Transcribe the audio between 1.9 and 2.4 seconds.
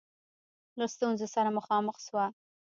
سوه.